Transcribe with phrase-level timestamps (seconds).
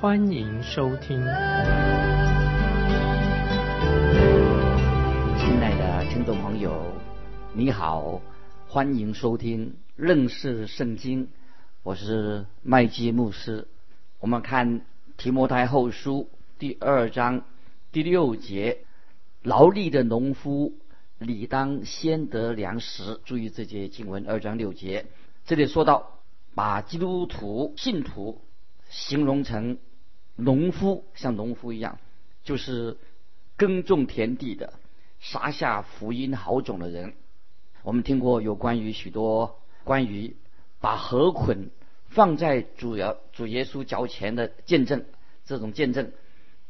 [0.00, 1.18] 欢迎收听。
[1.18, 1.28] 亲
[5.60, 6.82] 爱的听众朋友，
[7.52, 8.22] 你好，
[8.66, 11.28] 欢迎收听认识圣经。
[11.82, 13.68] 我是麦基牧师。
[14.20, 14.86] 我们看
[15.18, 17.42] 提摩太后书第二章
[17.92, 18.78] 第六节：
[19.42, 20.72] 劳力的农夫
[21.18, 23.20] 理当先得粮食。
[23.26, 25.04] 注意这节经文二章六节，
[25.44, 26.20] 这里说到
[26.54, 28.40] 把基督徒信徒
[28.88, 29.76] 形容成
[30.40, 31.98] 农夫，像农夫一样，
[32.42, 32.96] 就是
[33.56, 34.72] 耕种田地的、
[35.20, 37.14] 撒下福音好种的人。
[37.82, 40.36] 我们听过有关于许多关于。
[40.82, 41.68] 把禾捆
[42.06, 45.04] 放在主要主耶稣脚前的见证，
[45.44, 46.12] 这种见证，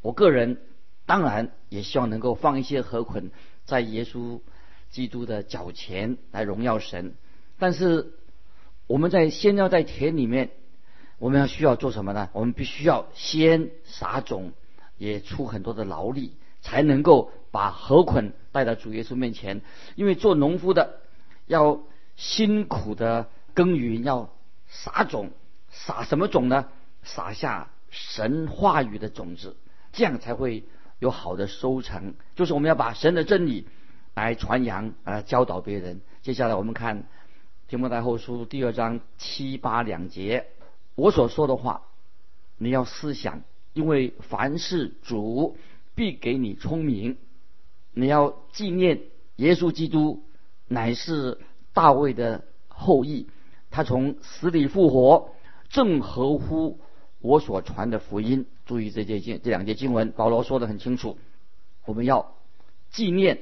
[0.01, 0.59] 我个人
[1.05, 3.31] 当然也希望能够放一些禾捆
[3.63, 4.41] 在耶稣
[4.89, 7.13] 基督的脚前来荣耀神。
[7.57, 8.11] 但是
[8.85, 10.51] 我们在先要在田里面，
[11.21, 12.29] 我们要需要做什么呢？
[12.33, 14.51] 我们必须要先撒种，
[14.97, 19.61] 也出很多的劳力，才能够把禾捆带到主耶稣面前。
[19.95, 20.99] 因为做农夫的
[21.45, 21.79] 要
[22.17, 23.29] 辛苦的。
[23.53, 24.29] 耕耘要
[24.69, 25.31] 撒种，
[25.69, 26.69] 撒什么种呢？
[27.03, 29.57] 撒下神话语的种子，
[29.91, 30.63] 这样才会
[30.99, 32.13] 有好的收成。
[32.33, 33.67] 就是我们要把神的真理
[34.15, 35.99] 来传扬，来，教导别人。
[36.21, 37.03] 接下来我们看
[37.67, 40.45] 提摩太后书第二章七八两节，
[40.95, 41.83] 我所说的话，
[42.57, 45.57] 你要思想，因为凡事主
[45.95, 47.17] 必给你聪明。
[47.93, 49.01] 你要纪念
[49.37, 50.23] 耶稣基督
[50.67, 51.39] 乃是
[51.73, 53.27] 大卫的后裔。
[53.69, 55.29] 他从死里复活，
[55.69, 56.79] 正合乎
[57.19, 58.45] 我所传的福音。
[58.65, 61.17] 注意这节经这两节经文，保罗说的很清楚。
[61.85, 62.35] 我们要
[62.91, 63.39] 纪念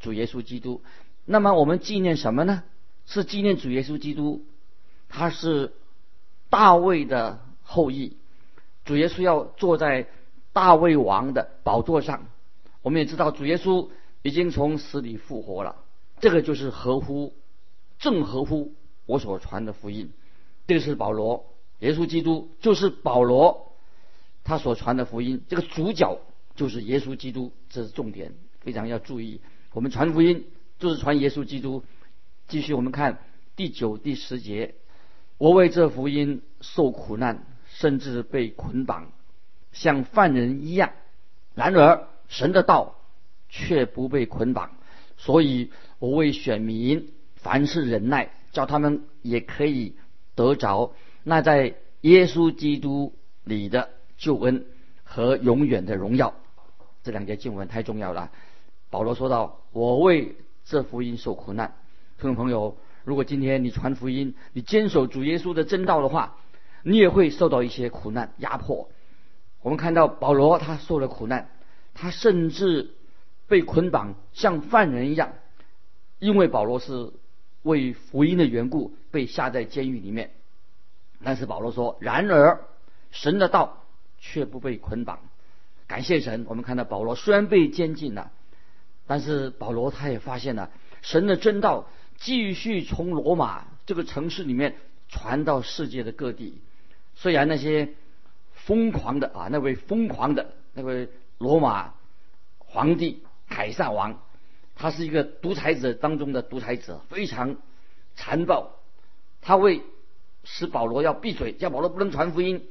[0.00, 0.82] 主耶稣基督。
[1.24, 2.62] 那么我们纪念什么呢？
[3.06, 4.44] 是纪念主耶稣基督，
[5.08, 5.72] 他是
[6.52, 8.18] 大卫的后裔。
[8.84, 10.06] 主耶稣要坐在
[10.52, 12.26] 大卫王的宝座上。
[12.82, 13.88] 我们也知道主耶稣
[14.20, 15.76] 已经从死里复活了。
[16.20, 17.32] 这个就是合乎，
[17.98, 18.74] 正合乎。
[19.06, 20.12] 我所传的福音，
[20.68, 21.46] 这个是保罗，
[21.80, 23.72] 耶稣基督就是保罗，
[24.44, 26.20] 他所传的福音，这个主角
[26.54, 29.40] 就是耶稣基督，这是重点，非常要注意。
[29.72, 30.46] 我们传福音
[30.78, 31.82] 就是传耶稣基督。
[32.46, 33.18] 继续，我们看
[33.56, 34.74] 第九、第十节，
[35.42, 39.10] 我为这福音受苦难，甚至被捆绑，
[39.72, 40.92] 像犯人一样。
[41.56, 42.94] 然而神的道
[43.48, 44.70] 却不被捆绑，
[45.16, 48.30] 所以我为选民凡事忍耐。
[48.52, 49.96] 叫他们也可以
[50.36, 50.92] 得着
[51.24, 53.88] 那在耶稣基督里的
[54.18, 54.66] 救恩
[55.02, 56.34] 和永远的荣耀。
[57.02, 58.30] 这两节经文太重要了。
[58.90, 61.74] 保罗说到：“我为这福音受苦难。”
[62.20, 66.36] 听众朋友，如果今天你传福音，你坚守主耶稣的真道的话，
[66.82, 68.88] 你也会受到一些苦难压迫。
[69.60, 71.50] 我们看到保罗他受了苦难，
[71.94, 72.94] 他甚至
[73.48, 75.32] 被捆绑像犯人一样，
[76.18, 77.12] 因为保罗是。
[77.64, 80.32] 为福音的缘故被下在监狱里面，
[81.22, 82.64] 但是保罗说：“然而
[83.12, 83.84] 神的道
[84.18, 85.20] 却不被捆绑。”
[85.86, 88.32] 感谢神，我们看到保罗虽然被监禁了，
[89.06, 90.70] 但是保罗他也发现了
[91.02, 91.86] 神的真道
[92.16, 94.76] 继续从罗马这个城市里面
[95.08, 96.60] 传到世界的各地。
[97.14, 97.94] 虽然那些
[98.54, 101.08] 疯狂的啊，那位疯狂的那位
[101.38, 101.94] 罗马
[102.58, 104.20] 皇帝凯撒王。
[104.74, 107.56] 他是一个独裁者当中的独裁者，非常
[108.16, 108.80] 残暴。
[109.42, 109.82] 他为
[110.44, 112.66] 使保罗要闭嘴，叫保罗不能传福音，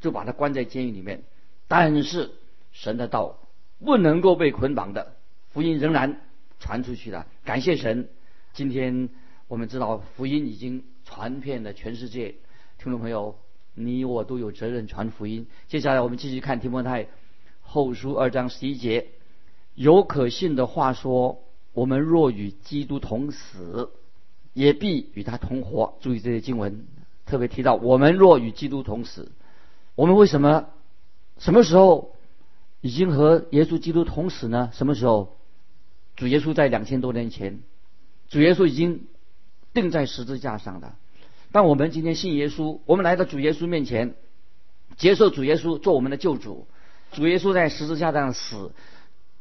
[0.00, 1.24] 就把他关在监狱里面。
[1.68, 2.32] 但是
[2.72, 3.38] 神的道
[3.82, 5.16] 不能够被捆绑的，
[5.50, 6.20] 福音仍然
[6.60, 7.26] 传出去了。
[7.44, 8.08] 感谢神！
[8.54, 9.08] 今天
[9.48, 12.34] 我们知道福音已经传遍了全世界。
[12.78, 13.36] 听众朋友，
[13.74, 15.46] 你我都有责任传福音。
[15.68, 17.06] 接下来我们继续看提摩太
[17.62, 19.08] 后书二章十一节。
[19.74, 23.90] 有可信的话说：“我们若与基督同死，
[24.52, 26.84] 也必与他同活。”注意这些经文，
[27.24, 29.32] 特别提到我们若与基督同死，
[29.94, 30.68] 我们为什么
[31.38, 32.14] 什么时候
[32.82, 34.68] 已经和耶稣基督同死呢？
[34.74, 35.38] 什么时候？
[36.16, 37.60] 主耶稣在两千多年前，
[38.32, 39.08] 主耶稣已经
[39.74, 40.94] 钉在十字架上的。
[41.52, 44.14] 但我们今天信耶稣，我们来到主耶稣面前，
[44.96, 46.66] 接受主耶稣做我们的救主。
[47.12, 48.72] 主耶稣在十字架上死，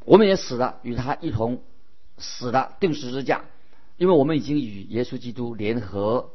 [0.03, 1.63] 我们也死了，与他一同
[2.17, 3.45] 死了，定十字架。
[3.95, 6.31] 因为我们已经与耶稣基督联合，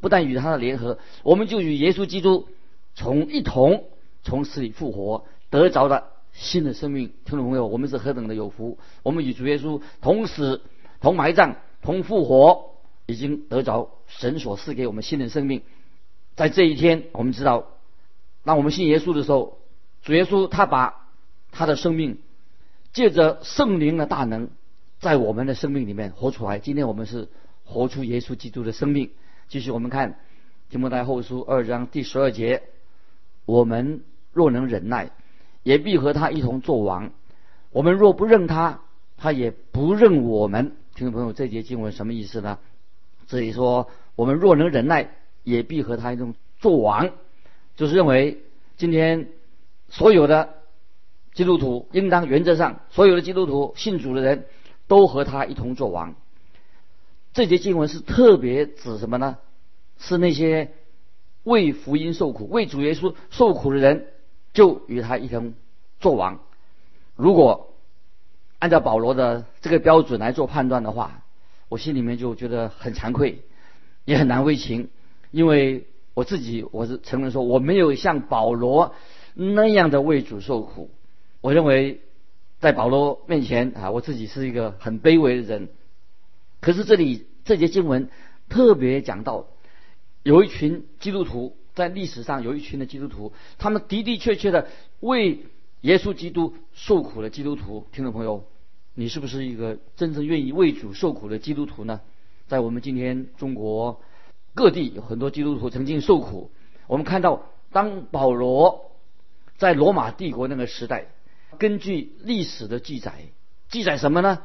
[0.00, 2.48] 不但与他的联合，我们就与耶稣基督
[2.96, 3.84] 从一同
[4.24, 7.12] 从死里复活，得着了新的生命。
[7.24, 8.78] 听众朋友，我们是何等的有福！
[9.04, 10.62] 我们与主耶稣同死、
[11.00, 12.74] 同埋葬、同复活，
[13.06, 15.62] 已经得着神所赐给我们新的生命。
[16.36, 17.66] 在这一天，我们知道，
[18.44, 19.58] 当我们信耶稣的时候，
[20.02, 21.08] 主耶稣他把
[21.52, 22.18] 他的生命
[22.92, 24.48] 借着圣灵的大能。
[25.00, 26.58] 在我们的生命里面活出来。
[26.58, 27.30] 今天我们是
[27.64, 29.10] 活出耶稣基督的生命。
[29.48, 30.18] 继续，我们看
[30.68, 32.64] 提摩太后书二章第十二节：
[33.46, 34.02] 我们
[34.34, 35.10] 若能忍耐，
[35.62, 37.12] 也必和他一同作王；
[37.70, 38.82] 我们若不认他，
[39.16, 40.76] 他也不认我们。
[40.94, 42.58] 听众朋友，这节经文什么意思呢？
[43.26, 45.10] 这里说我们若能忍耐，
[45.44, 47.10] 也必和他一同作王，
[47.76, 48.42] 就是认为
[48.76, 49.28] 今天
[49.88, 50.54] 所有的
[51.34, 54.46] 基督徒应当原则上，所有的基督徒信主的人。
[54.90, 56.16] 都和他一同做王。
[57.32, 59.38] 这节经文是特别指什么呢？
[60.00, 60.72] 是那些
[61.44, 64.08] 为福音受苦、为主耶稣受苦的人，
[64.52, 65.54] 就与他一同
[66.00, 66.40] 做王。
[67.14, 67.69] 如果
[68.60, 71.24] 按照保罗的这个标准来做判断的话，
[71.68, 73.42] 我心里面就觉得很惭愧，
[74.04, 74.90] 也很难为情，
[75.32, 78.94] 因为我自己我是承认说我没有像保罗
[79.34, 80.92] 那样的为主受苦。
[81.40, 82.02] 我认为。
[82.60, 85.70] 在保罗面前啊，我自己是一个很卑微的人。
[86.60, 88.10] 可是这里这节经文
[88.50, 89.46] 特别讲到，
[90.22, 94.66] 有一群基督徒在历史上有一群的基督徒，他们的的确确的
[95.00, 95.46] 为
[95.80, 97.86] 耶稣基督受苦的基督徒。
[97.92, 98.44] 听众朋友，
[98.94, 102.00] 你是不是一个真正愿意为主受苦的基督徒呢？
[102.48, 104.00] 在我们今天中国
[104.54, 106.50] 各地有很多基督徒曾经受苦。
[106.86, 108.90] 我们看到，当保罗
[109.56, 111.06] 在罗马帝国那个时代。
[111.58, 113.26] 根据历史的记载，
[113.68, 114.42] 记载什么呢？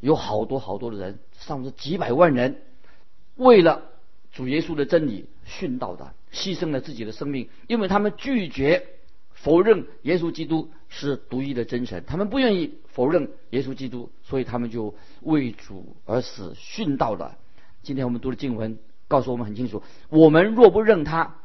[0.00, 2.62] 有好多好多的人，上至几百万人，
[3.36, 3.82] 为了
[4.32, 8.86] 主耶稣的真理殉道的，牺牲了自己的生命，因为他们拒绝
[9.42, 17.36] 否认耶稣基督是独一的真神，他们不愿意否认耶稣基督，所以他们就为主而死殉道的。
[17.82, 21.36] 今天我们读的经文告诉我们很清楚：我们若不认他，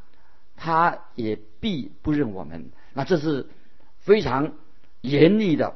[0.55, 2.71] 他也必不认我们。
[2.93, 3.47] 那这是
[3.99, 4.53] 非常。
[5.03, 5.75] 严厉的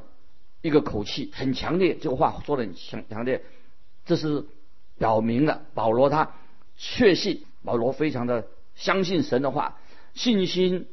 [0.61, 1.97] 一个口气，很强烈。
[1.99, 3.43] 这个话说的很强强烈，
[4.05, 4.45] 这是
[4.97, 6.31] 表明了保罗他
[6.77, 9.77] 确信，保罗非常的相信神的话。
[10.13, 10.87] 信心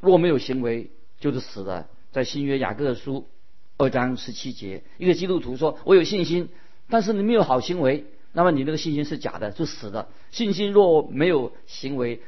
[0.00, 1.88] 若没有行为，就是死的。
[2.10, 3.28] 在新约雅各书
[3.76, 6.48] 二章十七节，一个基督徒说：“我有信心，
[6.88, 10.08] 但是你没有好行为，那么你那个信心是假的，是死的。
[10.30, 12.20] 信心若没有行为，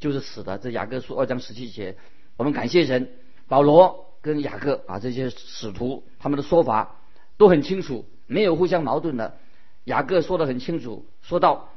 [0.00, 1.96] 就是死的。”这雅各书二章十七节，
[2.36, 3.10] 我们感谢神，
[3.48, 4.06] 保罗。
[4.22, 6.96] 跟雅各啊这些使徒他们的说法
[7.36, 9.38] 都很清楚，没有互相矛盾的。
[9.84, 11.70] 雅各说的很清楚，说到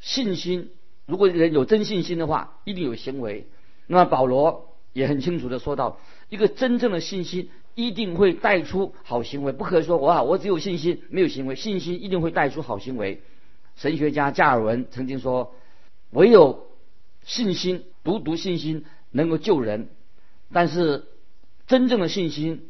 [0.00, 0.72] 信心，
[1.04, 3.46] 如果人有真信心的话，一定有行为。
[3.86, 5.98] 那么保罗也很清楚的说到，
[6.30, 13.20] 一个真正的信心一定会带出好行为，不可以说我我只有信心没有行为，信心一定会带出好行为。
[13.76, 15.54] 神学家加尔文曾经说，
[16.10, 16.66] 唯有
[17.24, 19.88] 信心，独独信心能够救人，
[20.52, 21.04] 但是。
[21.68, 22.62] 真正的信心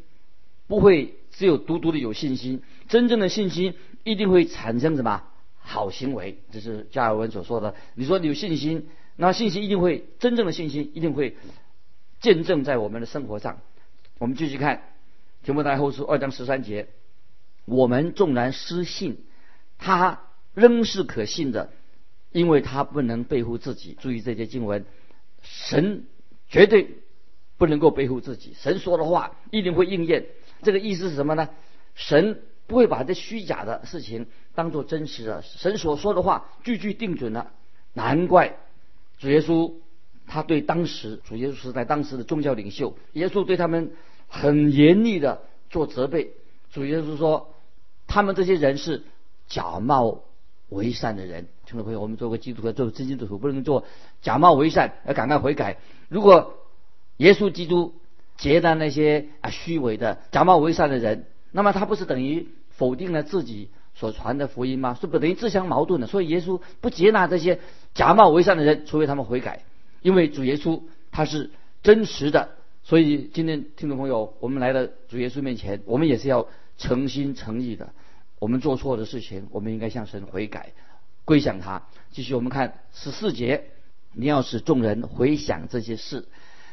[0.65, 5.21] 不会只有独独的有信心，真正的信心一定会产生什么
[5.59, 6.39] 好行为？
[6.51, 7.75] 这是加尔文所说的。
[7.93, 11.37] 你说你有信心，那信心一定会真正的信心一定会
[12.19, 13.59] 见证在我们的生活上。
[14.19, 14.83] 我们继续看
[15.43, 16.87] 提摩太后书二章十三节：
[17.65, 19.17] 我们纵然失信，
[19.77, 20.21] 他
[20.53, 21.71] 仍是可信的，
[22.31, 23.97] 因为他不能背负自己。
[23.99, 24.85] 注意这些经文，
[25.41, 26.05] 神
[26.49, 26.97] 绝对。
[27.59, 30.27] 不能够背负自己，神说的话一定会应验。
[30.61, 31.49] 这个意思是什么呢？
[31.95, 37.51] 神不会把这虚假的事情当做真实的，神所说的话句句定准了。
[37.93, 38.57] 难怪
[39.17, 39.73] 主耶稣
[40.27, 43.91] 他对当时主耶稣是在当时的宗教领袖，耶稣对他们
[44.27, 46.33] 很严厉的做责备。
[46.71, 47.55] 主耶稣说，
[48.05, 49.03] 他们这些人是
[49.47, 50.23] 假冒
[50.69, 51.47] 为善的人。
[51.65, 53.85] 听众朋友，我们做个基督徒，做真基督徒，不能做
[54.21, 55.77] 假冒为善，要赶快悔改。
[56.09, 56.53] 如果
[57.17, 57.93] 耶稣基督
[58.37, 64.93] 接纳那些啊虚伪的假冒为善的人，那么他不是等于否定了自己所传的福音吗？
[64.99, 66.07] 是不等于自相矛盾的？
[66.07, 67.59] 所以耶稣不接纳这些
[67.93, 69.63] 假冒为善的人，除非他们悔改。
[70.01, 71.51] 因为主耶稣他是
[71.83, 72.49] 真实的，
[72.83, 77.93] 所以今天听众朋友，我们来到主耶稣面前，我们也是要诚心诚意的。
[78.39, 80.73] 我们做错的事情，我们应该向神悔改，
[81.25, 81.87] 归向他。
[82.11, 83.65] 继续我们看十四节，
[84.13, 86.27] 你要使众人回想这些事。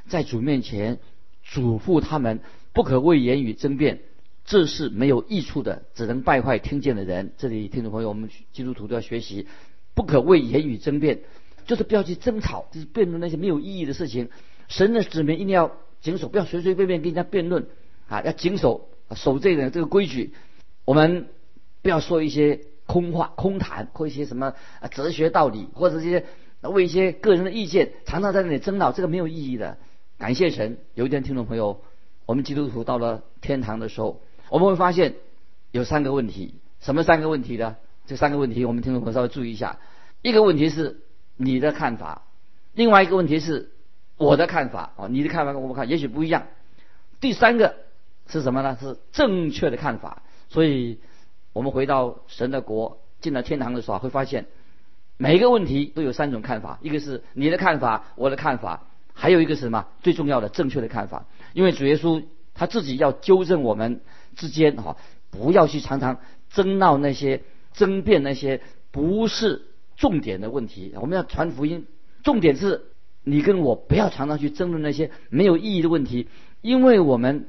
[0.07, 0.99] 在主面前
[1.43, 2.40] 嘱咐他们
[2.75, 4.00] 不可为言语争辩，
[4.45, 7.33] 这是没有益处的，只能败坏听见的人。
[7.38, 9.47] 这里听众朋友，我们基督徒都要学习，
[9.95, 11.21] 不可为言语争辩，
[11.66, 14.28] 就是不要去争吵，就是辩论那些没有意义的事情。
[14.68, 17.66] 神的子民一定要谨守，不要随随便便跟人家辩论
[18.09, 20.35] 啊，要谨守守这个这个规矩。
[20.85, 21.28] 我们
[21.83, 24.54] 不要说一些空话、空谈，或一些什么
[24.90, 26.25] 哲学道理，或者这些
[26.62, 29.78] 为一些个人的意见，常常在那里争闹，这个没有意义的。
[30.18, 31.80] 感谢神，有一天听众朋友，
[32.26, 35.14] 我们基督徒到了天堂的时候，我们会发现
[35.73, 36.54] 有三个问题。
[36.80, 37.76] 什么三个问题呢？
[38.06, 39.78] 这三个问题，我们听众朋友稍微注意一下。
[40.21, 41.00] 一个问题是
[41.37, 42.23] 你的看法，
[42.75, 43.71] 另外一个问题是
[44.17, 46.47] 我的看法啊，你的看法跟我们看也许不一样。
[47.21, 47.76] 第三个
[48.29, 48.76] 是什么呢？
[48.81, 50.23] 是正确的看法。
[50.49, 51.00] 所以，
[51.53, 54.47] 我们回到神的国，进了天堂的时候，会发现
[55.17, 58.87] 每一个问题都有三种看法：一个是你的看法，我的看法。
[59.17, 59.87] 还有一个是什么？
[60.03, 64.00] 最重要的正确的看法，因为主耶稣他自己要纠正我们
[64.35, 64.97] 之间哈，
[65.31, 66.19] 不要去常常
[66.50, 68.61] 争闹那些争辩那些
[68.91, 69.62] 不是
[69.97, 70.93] 重点的问题。
[71.01, 71.87] 我们要传福音，
[72.23, 72.87] 重点是
[73.23, 76.29] 你跟我不要常常去争论那些没有意义的问题，
[76.61, 77.49] 因为我们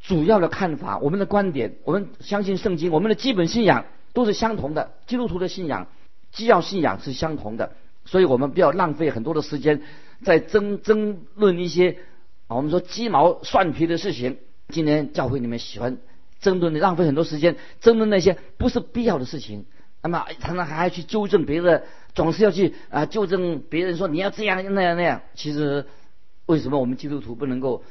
[0.00, 5.88] 主要的看法、我们的观点、我们相信圣经、我们的基本信仰都是相同的，基督徒的信仰、
[6.32, 7.72] 基要信仰是相同的，
[8.04, 9.82] 所以我们不要浪费很多的时间。
[10.22, 11.96] 在争争论一些
[12.46, 14.38] 啊，我们说鸡毛蒜皮的事情。
[14.68, 15.98] 今天教会里面喜欢
[16.40, 19.64] 争论的，浪费很多时间争论那些不是必要的事情。
[20.02, 21.82] 那么常常还要去纠正别人，
[22.14, 25.22] 总是要去啊纠正别人说你要这样那样那样。
[25.34, 25.86] 其实
[26.46, 27.84] 为什么我们基督徒不能够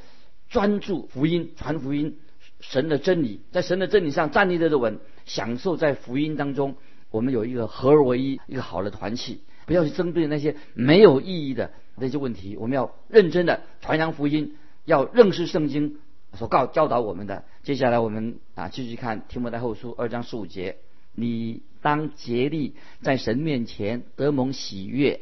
[0.50, 2.18] 专注福音、传福音、
[2.60, 6.76] 神的真理，在神的真理上站立的稳，享受在福音当中，
[7.12, 9.42] 我们有一个合而为一、一个好的团契。
[9.66, 15.98] 不要去针对那些没有意义的那些问题，我们要认真的传扬福音，要认识圣经
[16.34, 17.44] 所告教导我们的。
[17.62, 20.78] 接下来我们啊继续看提摩太后书二章十五节：
[21.14, 25.22] 你当竭力在神面前得蒙喜悦，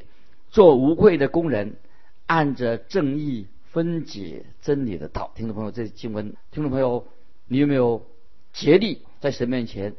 [0.50, 1.75] 做无愧的工人，
[2.25, 5.32] 按着正义分解真理的道。
[5.36, 7.08] 听众朋友，这经文，听众朋友，
[7.48, 8.06] 你有没有
[8.53, 9.96] 竭力在神面前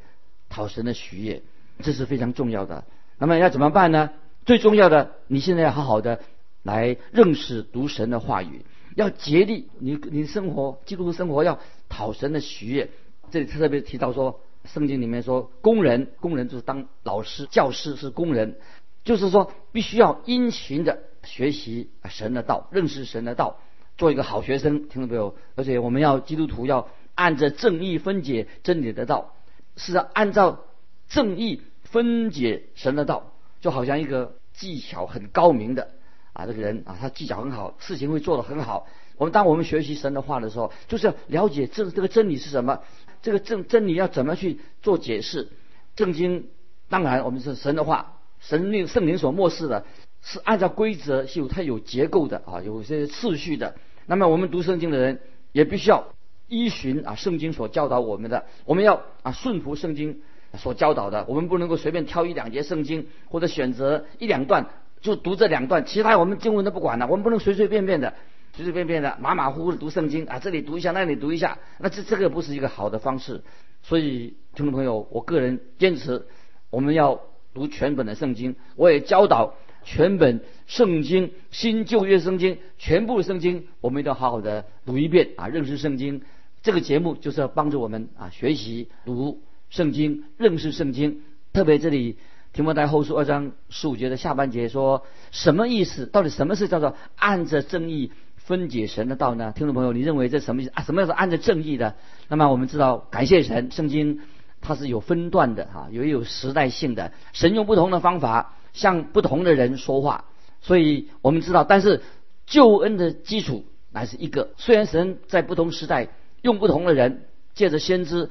[0.49, 1.43] 讨神的喜悦？
[1.81, 2.85] 这是非常重要的。
[3.19, 4.11] 那么要怎么办呢？
[4.47, 6.21] 最重要的，你现在要好好的
[6.63, 8.65] 来认识读神的话语，
[8.97, 12.91] 要竭力，你你生活基督徒生活要讨神的喜悦。
[13.31, 18.59] 这里特别提到说，圣经里面说，工人，工人就是当老师、教师是工人，
[19.05, 23.59] 就是说必须要殷勤的学习神的道，认识神的道，
[23.97, 25.35] 做一个好学生，听到没有？
[25.55, 29.35] 而且我们要基督徒要按着正义分解真理的道，
[29.77, 30.65] 是按照
[31.09, 33.33] 正义分解神的道。
[33.61, 35.91] 就好像一个技巧很高明的
[36.33, 38.87] 啊，这个人啊，他技巧很好，事情会做得很好。
[39.17, 42.83] 我们当我们学习神的话的时候，就是要了解这这个真理是什么，
[43.23, 45.49] 这个真真理要怎么去做解释。
[45.97, 46.49] 圣经
[46.89, 49.85] 当然我们是神的话，神令圣灵所漠视的，
[50.23, 53.75] 是按照规则是有它有结构的啊，有些次序的。
[54.07, 55.21] 那么我们读圣经的人
[55.53, 56.15] 也必须要
[56.49, 60.21] 依循啊圣经所教导我们的，我们要啊顺服圣经。
[60.57, 64.71] 所教导的，我们不能够随便挑一两节圣经，或者选择一两段
[65.03, 67.07] 就读这两段，其他我们经文都不管了。
[67.07, 68.15] 我们不能随随便便的、
[68.59, 73.45] 随随便便的、马马虎虎的读圣经啊，这里读一下，那里读一下，那这这个不是一个好的方式。
[73.85, 76.27] 所以，听众朋友，我个人坚持，
[76.69, 77.21] 我们要
[77.55, 78.57] 读全本的圣经。
[78.75, 86.23] 我也教导全本圣经、新旧约圣经全部圣经，我们一定要好好的读一遍啊，认识圣经。
[86.61, 89.41] 这个节目就是要帮助我们啊学习读。
[89.71, 91.21] 圣经认识圣经，
[91.53, 92.17] 特别这里
[92.53, 96.07] 提摩太后书二章十五节的下半节说什么意思？
[96.07, 98.11] 到底什么是叫做按着正义
[98.49, 99.53] 分解神的道呢？
[99.55, 100.83] 听众朋友，你认为这什么意思啊？
[100.83, 101.97] 什么叫做按着正义的？
[102.29, 104.21] 那么我们知道，感谢神，圣经
[104.63, 107.13] 它是有分段的哈，也有时代性的。
[107.35, 110.25] 神用不同的方法向不同的人说话，
[110.63, 112.01] 所以我们知道，但是
[112.47, 114.55] 救恩的基础乃是一个。
[114.57, 116.09] 虽然神在不同时代
[116.41, 118.31] 用不同的人，借着先知。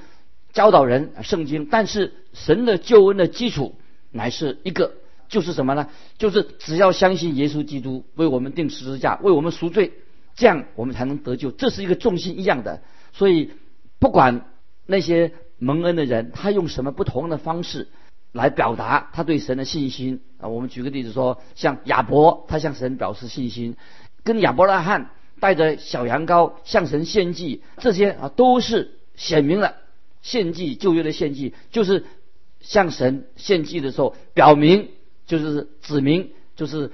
[0.54, 3.76] 教导人圣经，但是神的救恩的基础
[4.10, 4.94] 乃是一个，
[5.30, 5.90] 就是什么呢？
[6.18, 9.92] 就是只要相信耶稣基督为我们定十字架，为我们赎罪，
[10.38, 11.52] 这样我们才能得救。
[11.52, 12.82] 这是一个重心一样的。
[13.12, 13.52] 所以
[14.00, 14.46] 不管
[14.86, 17.90] 那些蒙恩的人，他用什么不同的方式
[18.32, 20.48] 来表达他对神的信心啊？
[20.48, 23.76] 我们举个例子说，像亚伯，他向神表示信心，
[24.24, 29.76] 跟亚伯拉罕带着小羊羔向神献祭，这些啊都是显明了。
[30.22, 32.06] 献祭旧约的献祭，就是
[32.60, 34.90] 向神献祭的时候，表明
[35.26, 36.92] 就是指明就是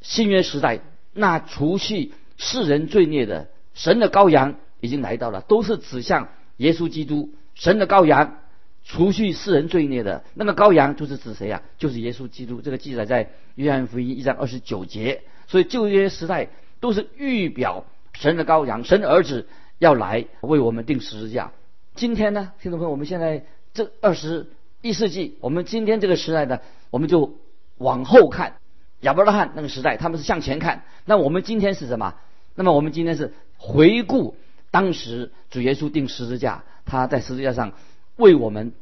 [0.00, 0.80] 新约时代
[1.12, 8.38] 那除去世人罪孽的神的羔羊已经来到了，都是指向耶稣基督，神的羔羊，
[8.82, 11.60] 除去世人罪孽的那个羔羊，就是指谁呀？
[11.76, 12.62] 就是耶稣基督。
[12.62, 15.22] 这个记载在约翰福音一章二十九节。
[15.48, 16.48] 所以旧约时代
[16.80, 19.46] 都是预表神的羔羊，神的儿子
[19.78, 21.52] 要来为我们定十字架。
[21.94, 23.44] 今天呢，听众朋友，我们现在
[23.74, 24.46] 这二十
[24.80, 27.34] 一世纪，我们今天这个时代呢，我们就
[27.76, 28.54] 往后看。
[29.00, 30.84] 亚伯拉罕那个时代，他们是向前看。
[31.04, 32.14] 那我们今天是什么？
[32.54, 34.36] 那么我们今天是回顾
[34.70, 37.72] 当时主耶稣定十字架，他在十字架上
[38.16, 38.72] 为我们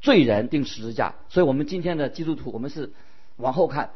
[0.00, 1.14] 罪人定十字架。
[1.28, 2.92] 所以，我们今天的基督徒，我们是
[3.36, 3.90] 往后看。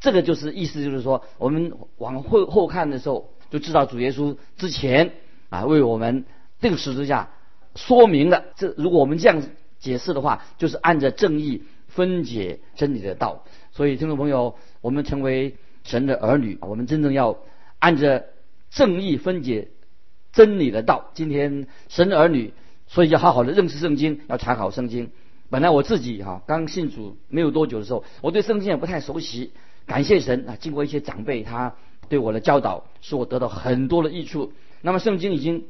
[0.00, 5.12] 这个就是意思，就是说，我们往后后看的时候，就知道主耶稣之前
[5.50, 6.24] 啊为我们
[6.60, 7.30] 定十字架，
[7.74, 8.74] 说明了这。
[8.76, 9.42] 如果我们这样
[9.78, 13.44] 解释的话，就是按着正义分解真理的道。
[13.72, 14.56] 所以，听众朋友。
[14.82, 15.54] 我们成为
[15.84, 17.38] 神的儿女，我们真正要
[17.78, 18.26] 按着
[18.72, 19.68] 正义分解
[20.32, 21.10] 真理的道。
[21.14, 22.52] 今天神儿女，
[22.86, 25.10] 所以要好好的认识圣经，要查考圣经。
[25.50, 29.52] 本来我自己哈刚信主没有多久的时候，我对圣经也不太熟悉。
[29.86, 31.74] 感谢神啊，经过一些长辈他
[32.08, 34.52] 对我的教导，使我得到很多的益处。
[34.80, 35.66] 那么圣经已经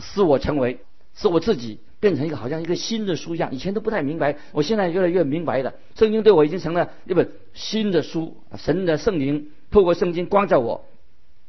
[0.00, 0.80] 使我成为，
[1.14, 1.78] 使我自己。
[2.00, 5.74] 变成一个好像一个新的书一样，以前都不太明白，我现在越来越明白了。
[5.94, 10.84] 圣经对我已经成了一本新的书，神的圣灵透过圣经光照我，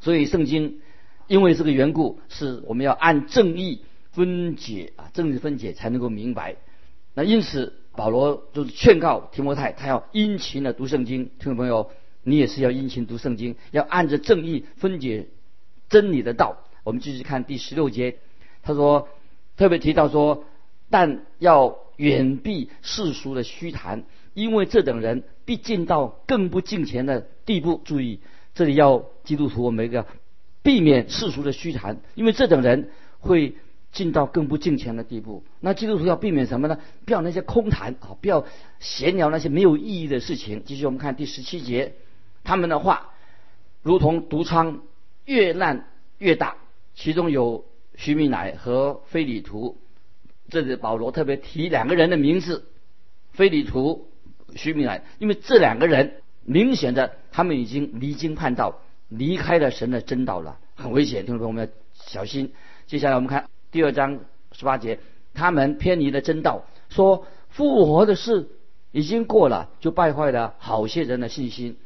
[0.03, 0.81] 所以圣经
[1.27, 3.81] 因为这个缘故，是我们要按正义
[4.11, 6.57] 分解啊，正义分解才能够明白。
[7.15, 11.31] 那因此保罗就是劝告提摩太，他要殷勤的读圣经。
[11.39, 11.89] 听众朋友，
[12.23, 15.29] 你也是要殷勤读圣经，要按着正义分解
[15.89, 16.57] 真理的道。
[16.83, 18.17] 我们继续看第十六节，
[18.61, 19.07] 他说。
[19.55, 20.45] 特别提到说，
[20.89, 27.79] 但要远避世俗的虚谈，因为这等人必进到更不敬虔的地步。
[27.85, 28.19] 注意，
[28.55, 30.05] 这里要基督徒我们一个
[30.61, 33.55] 避免世俗的虚谈，因为这等人会
[33.91, 35.43] 进到更不敬虔的地步。
[35.59, 36.79] 那基督徒要避免什么呢？
[37.05, 38.45] 不要那些空谈啊，不要
[38.79, 40.63] 闲聊那些没有意义的事情。
[40.65, 41.93] 继续我们看第十七节，
[42.43, 43.11] 他们的话
[43.81, 44.81] 如同毒疮，
[45.25, 46.57] 越烂越大，
[46.95, 47.65] 其中有。
[47.95, 49.77] 徐米乃和菲里图，
[50.49, 52.65] 这里保罗特别提两个人的名字，
[53.33, 54.07] 菲里图、
[54.55, 58.79] 徐米乃，因为这两个人明显的他们已经离经叛道，
[59.09, 61.25] 离开了神的真道了，很危险。
[61.25, 62.53] 听众朋友，我们要小心。
[62.87, 64.19] 接下来我们看第二章
[64.51, 64.99] 十八节，
[65.33, 68.49] 他们偏离了真道，说复活的事
[68.91, 71.77] 已经过了，就败坏了好些人的信心。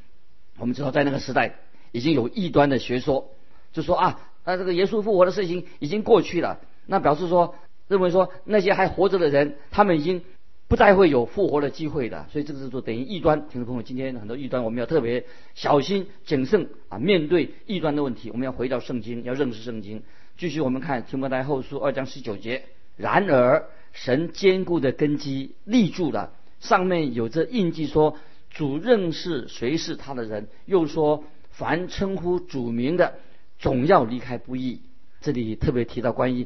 [0.58, 1.56] 我们知道在那个时代
[1.92, 3.30] 已经有异端的学说，
[3.72, 4.20] 就说啊。
[4.50, 7.56] 那这个耶稣复活的事情已经过去了，那表示说
[7.90, 10.24] 认为说那些还活着的人，他们已经
[10.68, 13.48] 不再会有复活的机会的，所以这个是说等于异端。
[13.48, 15.26] 听众朋友，今天很多异端，我们要特别
[15.56, 20.04] 小心谨慎啊，面对异端的问题，我们要回到圣经，要认识圣经。
[20.38, 22.66] 继续我们看提摩太后书二章十九节，
[22.98, 28.18] 然而神坚固的根基立住了，上面有着印记，说
[28.50, 33.16] 主认识谁是他的人，又说凡称呼主名的。
[33.58, 34.82] 总要离开不易。
[35.22, 36.46] 这里特别提到关于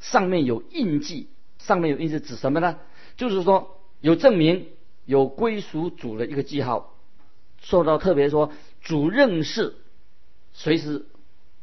[0.00, 1.28] 上面有印记，
[1.58, 2.78] 上面有印记指什么呢？
[3.18, 4.68] 就是说有证明，
[5.04, 6.94] 有归属主的一个记号。
[7.60, 9.74] 受到特别说主认识
[10.54, 11.04] 谁是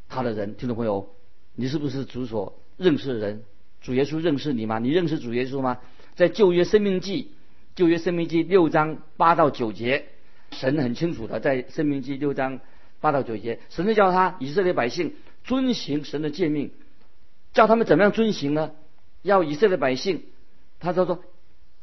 [0.07, 0.55] 他的人。
[0.55, 1.09] 听众朋友，
[1.55, 3.43] 你是不是主所认识的人？
[3.81, 4.77] 主耶稣认识你吗？
[4.77, 5.79] 你认识主耶稣吗？
[6.15, 7.31] 在旧约生命记，
[7.75, 10.05] 旧约生命记六章八到九节，
[10.51, 12.59] 神很清楚的在生命记六章。
[13.01, 15.13] 八到九节，神就叫他以色列百姓
[15.43, 16.71] 遵行神的诫命，
[17.53, 18.71] 叫他们怎么样遵行呢？
[19.21, 20.23] 要以色列百姓，
[20.79, 21.23] 他说说，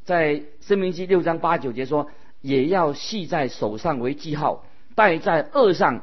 [0.04, 2.10] 在申命记六章八九节说，
[2.40, 6.02] 也要系在手上为记号，戴在额上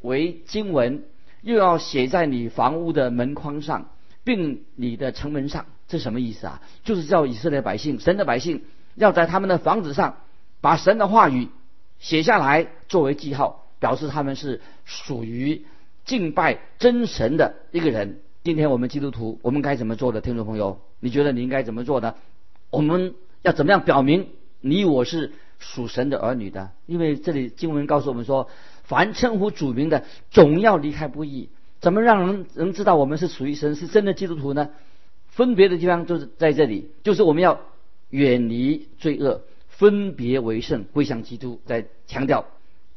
[0.00, 1.04] 为经文，
[1.42, 3.90] 又要写在你房屋的门框上，
[4.24, 5.66] 并你的城门上。
[5.86, 6.62] 这什么意思啊？
[6.84, 8.64] 就是叫以色列百姓，神的百姓，
[8.94, 10.16] 要在他们的房子上
[10.60, 11.48] 把神的话语
[11.98, 13.64] 写下来作为记号。
[13.80, 15.64] 表示他们是属于
[16.04, 18.18] 敬拜真神的一个人。
[18.42, 20.20] 今天我们基督徒，我们该怎么做的？
[20.20, 22.16] 听众朋友，你觉得你应该怎么做呢？
[22.70, 24.28] 我们要怎么样表明
[24.60, 26.70] 你我是属神的儿女的？
[26.86, 28.48] 因为这里经文告诉我们说，
[28.84, 31.48] 凡称呼主名的，总要离开不义。
[31.80, 34.70] 怎么让人能知道我们是属于神、是真的基督徒呢？
[35.28, 37.60] 分别的地方就是在这里，就是我们要
[38.10, 41.60] 远离罪恶，分别为圣，归向基督。
[41.66, 42.46] 在强调。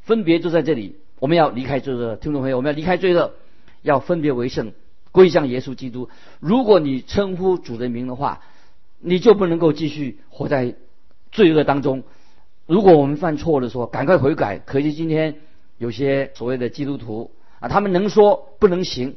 [0.04, 3.34] 分别就在这里，我们要离开罪恶，听众朋友，我们要离开罪恶，
[3.82, 4.72] 要分别为圣，
[5.12, 6.08] 归向耶稣基督。
[6.40, 8.40] 如果你称呼主的名的话，
[9.02, 10.76] 你就不能够继续活在
[11.30, 12.04] 罪恶当中。
[12.66, 14.58] 如果我们犯错的时候，赶快悔改。
[14.58, 15.36] 可惜今天
[15.76, 19.16] 有些所谓的基督徒啊，他们能说不能行，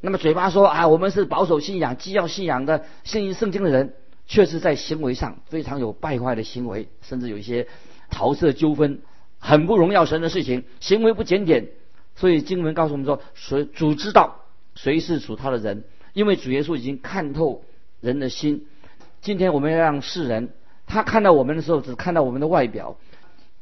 [0.00, 3.94] 那么嘴巴说啊，我们是保守信仰、基要信仰的、信义圣经的人，
[4.26, 7.68] 却是在行为上非常有败坏的行为，甚至有一些
[8.10, 9.00] 桃色纠纷，
[9.38, 11.68] 很不荣耀神的事情，行为不检点。
[12.16, 14.42] 所以经文告诉我们说，谁主知道
[14.74, 17.62] 谁是属他的人，因为主耶稣已经看透
[18.00, 18.66] 人的心。
[19.22, 20.50] 今天我们要让世人，
[20.86, 22.96] 他看到我们的时候，只看到我们的外表，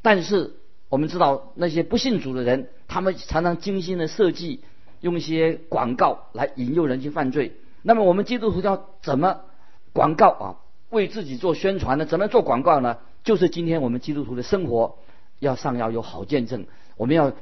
[0.03, 0.55] 但是
[0.89, 4.61] 我们知道那些不信主的人，他们常常精心的设计。
[5.01, 7.53] 用一些广告来引诱人去犯罪。
[7.83, 9.43] 那么我们基督徒要怎么
[9.93, 10.57] 广告啊？
[10.91, 12.05] 为自己做宣传呢？
[12.05, 12.99] 怎么做广告呢？
[13.23, 14.99] 就是今天我们基督徒的生活
[15.39, 16.67] 要上要有好见证，
[16.97, 17.33] 我们要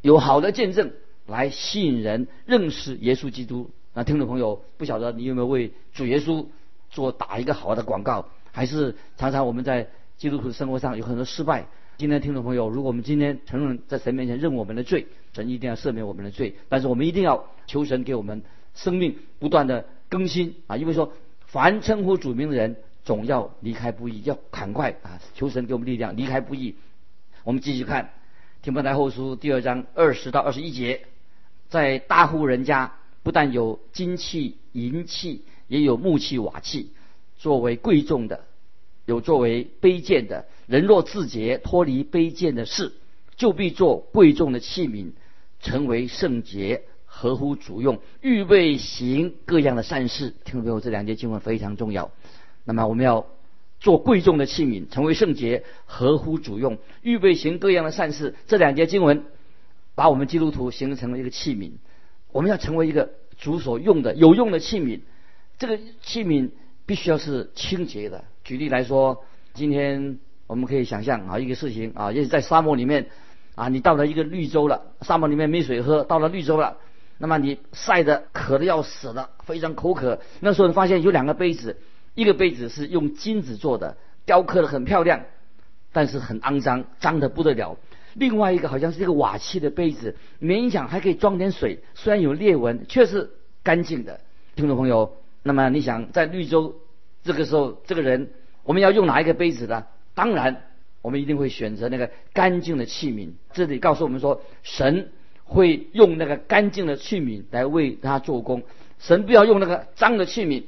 [0.00, 0.92] 有好的见证
[1.26, 3.68] 来吸引人认识耶稣基督。
[3.92, 6.46] 那听众朋友，不晓得你有没有为主耶稣
[6.94, 8.26] 做打一个好的广告？
[8.52, 11.66] 还是常常我们在基督徒生活上有很多失败？
[11.98, 16.54] 今天听众朋友，如果我们今天承认在神面前认我们的罪，神一定要赦免我们的罪。
[16.68, 18.42] 但是我们一定要求神给我们
[18.74, 20.76] 生命不断的更新啊！
[20.76, 21.12] 因为说
[21.46, 25.20] 凡称呼主名的人，总要离开不易，要赶快啊！
[25.34, 26.76] 求神给我们力量，离开不易。
[27.42, 28.04] 我们继续看
[28.62, 31.02] 《提摩太后书》第二章二十到二十一节，
[31.68, 36.90] 在大户人家，不但有金器、银器，也有木器、瓦器，
[37.36, 38.44] 作为贵重的。
[39.06, 42.94] 有作为卑贱的人，若自洁脱离卑贱的事，
[43.36, 45.12] 就必做贵重的器皿，
[45.60, 50.32] 成为圣洁，合乎主用，预备行各样的善事。
[50.44, 52.12] 听众朋友，这两节经文非常重要。
[52.64, 53.26] 那么我们要
[53.78, 58.34] 做贵重的器皿，成为圣洁，合乎主用，预备行各样的善事。
[58.46, 59.26] 这两节经文
[59.94, 61.72] 把我们基督徒形成了一个器皿，
[62.32, 65.00] 我们要成为一个主所用的有用的器皿。
[65.66, 66.50] 这个器皿
[66.84, 68.22] 必须要是清洁的。
[68.44, 69.24] 举例来说，
[69.54, 73.06] 今天我们可以想象啊，一个事情啊，也是在沙漠里面
[73.54, 76.76] 啊，你到了一个绿洲了，沙漠里面没水喝，到了绿洲了，
[77.16, 80.20] 那么你晒得渴的要死了，非常口渴。
[80.40, 81.78] 那时候你发现有两个杯子，
[82.14, 83.96] 一个杯子是用金子做的，
[84.26, 85.22] 雕刻的很漂亮，
[85.94, 87.78] 但是很肮脏，脏的不得了。
[88.12, 93.30] 另外一个好像是一个瓦器的杯子，勉强还可以装点水，虽然有裂纹，却是
[93.62, 94.20] 干净的。
[94.56, 96.74] 听众朋友，那么你想在绿洲？
[97.22, 98.30] 这个时候，这个人
[98.64, 99.86] 我们要用哪一个杯子呢？
[100.14, 100.62] 当然，
[101.00, 103.30] 我们一定会选择那个干净的器皿。
[103.54, 105.10] 这里告诉我们说，神
[105.44, 108.62] 会用那个干净的器皿来为他做工。
[108.98, 110.64] 神不要用那个脏的器皿。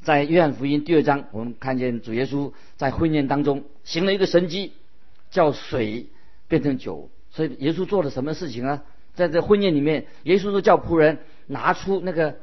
[0.00, 4.72] 在约翰福音第二章，我们看见主耶稣在婚宴当中行了一个神迹，
[5.30, 6.06] 叫水
[6.46, 7.10] 变成酒。
[7.30, 8.82] 所以耶稣做了什么事情呢？
[9.14, 12.36] 在这婚宴里面，耶稣都叫仆人拿出那个。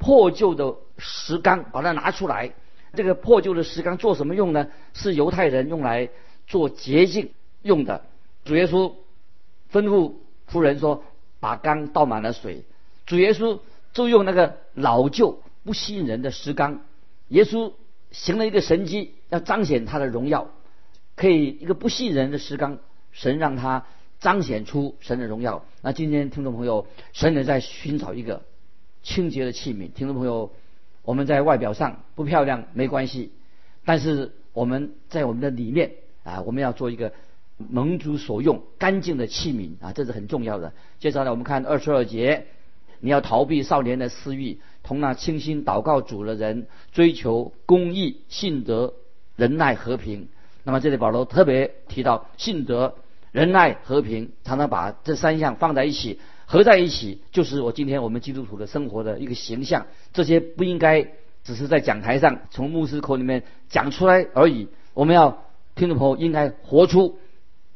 [0.00, 2.52] 破旧的石缸，把它拿出来。
[2.94, 4.66] 这个破旧的石缸做什么用呢？
[4.94, 6.08] 是犹太人用来
[6.48, 7.30] 做洁净
[7.62, 8.02] 用的。
[8.44, 8.94] 主耶稣
[9.70, 10.14] 吩咐
[10.50, 11.04] 仆人说
[11.38, 12.64] ：“把缸倒满了水。”
[13.06, 13.60] 主耶稣
[13.92, 16.80] 就用那个老旧不吸引人的石缸。
[17.28, 17.72] 耶稣
[18.10, 20.48] 行了一个神迹，要彰显他的荣耀。
[21.14, 22.78] 可以一个不吸引人的石缸，
[23.12, 23.84] 神让他
[24.18, 25.64] 彰显出神的荣耀。
[25.82, 28.42] 那今天听众朋友，神也在寻找一个。
[29.02, 30.52] 清洁的器皿，听众朋友，
[31.02, 33.32] 我们在外表上不漂亮没关系，
[33.84, 37.12] 但是我们在我们的里面啊，我们要做一个
[37.56, 40.72] 蒙主所用干净的器皿啊，这是很重要的。
[40.98, 42.46] 接下来我们看二十二节，
[43.00, 48.92] 你要逃避少年的私欲，同那清心祷告主的人追求公义、信德、
[49.36, 50.28] 仁爱、和平。
[50.62, 52.96] 那么这里保罗特别提到信德、
[53.32, 56.20] 仁爱、和平，常常把这三项放在一起。
[56.50, 59.86] 合在一起，就是我今天我们基督徒的生活的一个形象。
[60.12, 61.12] 这些不应该
[61.44, 64.66] 只是在讲台上从牧师口里面讲出来而已。
[64.92, 65.44] 我们要
[65.76, 67.20] 听众朋友应该活出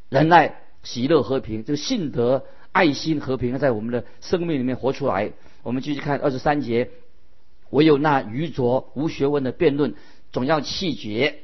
[0.09, 5.31] 仁爱、喜乐、和平，这个信德、爱心、和平在我们的生命里面活出来。
[5.63, 6.91] 我们继续看二十三节，
[7.71, 9.95] 唯有那愚拙无学问的辩论，
[10.33, 11.39] 总要弃绝。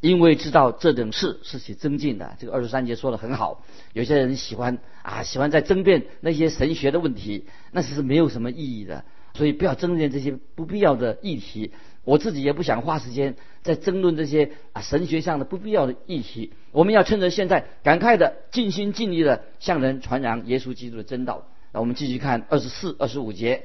[0.00, 3.64] 因为知道这等事是起增进的，这个二十三节说的很好。
[3.92, 9.04] 有些人喜欢啊，喜欢在争辩那些神学的问题，那是没有什么意义的。
[9.34, 11.72] 所以不要争辩这些不必要的议题。
[12.02, 16.52] 我自己也不想花时间在争论这些啊神学上的不必要的议题。
[16.72, 21.46] 我们要趁着现在，赶快的尽心尽力的向人传扬耶稣基督的真道。
[21.72, 23.64] 那我们继续看二十四、二十五节。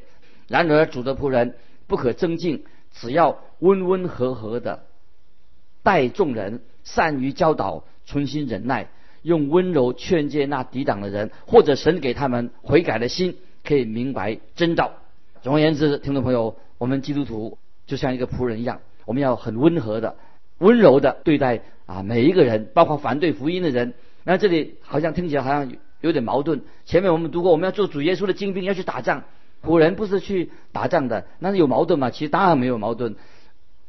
[0.50, 1.56] 然而主的仆人
[1.88, 4.84] 不可增进，只要温温和和的。
[5.86, 8.90] 待众人善于教导，存心忍耐，
[9.22, 14.94] 用温柔劝诫那抵挡的人，或者神给他们悔改的心，可以明白真道。
[15.44, 20.16] 总而言之，听众朋友，我们基督徒就像一个仆人一样，我们要很温和的、
[20.58, 23.94] 温柔的对待啊每一个人，包括反对福音的人。
[24.24, 25.72] 那这里好像听起来好像
[26.02, 26.64] 有点矛盾。
[26.86, 29.24] 前面我们读过，我们要做主耶稣的精兵，要去打仗，
[29.62, 32.10] 古人不是去打仗的，那是有矛盾吗？
[32.10, 33.16] 其实当然没有矛盾，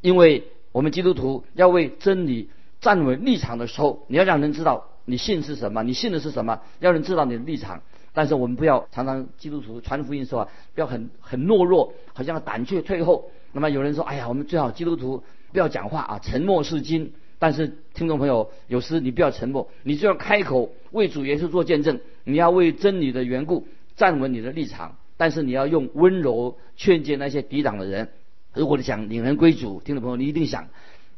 [0.03, 0.45] 因为
[0.77, 2.51] 我们基督徒要为真理
[2.83, 7.81] 站稳立场的时候，你要让人知道你信是什么，你信的是什么，要人知道你的立场。
[8.13, 13.31] 但是我们不要常常基督徒传福音的时候啊，不要很很懦弱，好像胆怯退后。
[13.53, 17.15] 那么有人说，哎呀，我们最好基督徒不要讲话啊，沉默是金。
[17.39, 24.99] 但是听众朋友，有时你不要沉默，你就要开口为主耶稣做见证，你要为真理的缘故站稳你的立场。
[25.17, 28.11] 但是你要用温柔劝诫那些抵挡的人。
[28.57, 30.69] 如果你想领人归主，听众朋友，你一定想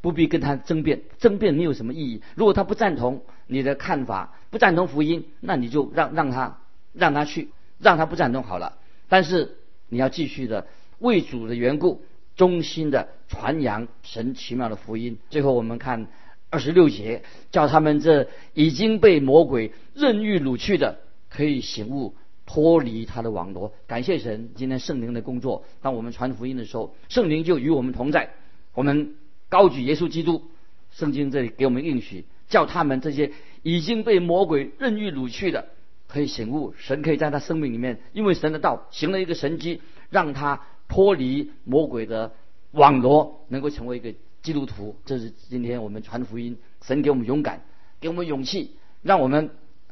[0.01, 2.21] 不必跟他争辩，争辩没有什么意义。
[2.35, 6.59] 如果他不赞同你的看法，不赞同福音，那你就让让他
[6.93, 7.49] 让他去，
[7.79, 8.77] 让他不赞同好了。
[9.09, 9.57] 但是
[9.89, 10.67] 你要继续的
[10.99, 12.03] 为主的缘故，
[12.37, 15.19] 衷心的传扬神奇妙的福音。
[15.31, 16.09] 最后我们看
[16.51, 17.23] 二十六节，
[17.53, 20.99] 叫他们这已经被魔鬼任意掳去的，
[21.31, 22.15] 可以醒悟。
[22.49, 25.65] 脱离他的网罗，感谢神，今天圣灵的工作。
[25.83, 28.31] 当我们传福音的时候，圣灵就与我们同在。
[28.73, 29.17] 我们
[29.51, 30.45] 高举耶稣基督，
[30.91, 33.33] 圣经这里给我们应许，叫他们这些
[33.63, 35.69] 已经被魔鬼任意掳去的，
[36.07, 36.73] 可以醒悟。
[36.79, 42.33] 神可以在他生命里面，因为神的道行了一个神迹，让他脱离魔鬼的
[42.71, 44.97] 网罗，能够成为一个基督徒。
[45.05, 47.63] 这是今天我们传福音，神给我们勇敢，
[48.01, 48.71] 给我们勇气，
[49.03, 49.51] 让我们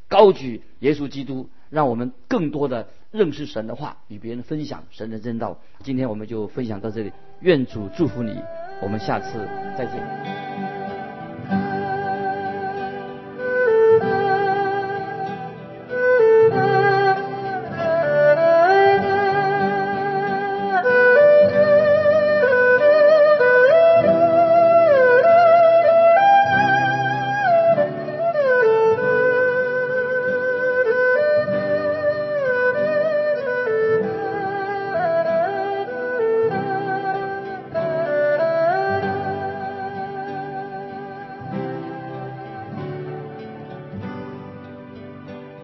[0.08, 1.50] 高举耶稣基督。
[1.76, 5.58] 让我们更多的认识神的话，与别人分享神的真道。
[5.82, 8.40] 今天我们就分享到这里，愿主祝福你，
[8.80, 10.65] 我们下次再见。